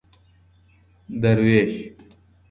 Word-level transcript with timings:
دروېش 1.21 1.71